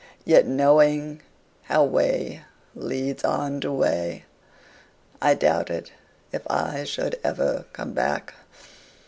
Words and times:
Yet 0.25 0.47
knowing 0.47 1.21
how 1.65 1.83
way 1.83 2.41
leads 2.73 3.23
on 3.23 3.61
to 3.61 3.71
way,I 3.71 5.35
doubted 5.35 5.91
if 6.31 6.41
I 6.49 6.85
should 6.85 7.19
ever 7.23 7.65
come 7.71 7.93
back. 7.93 8.33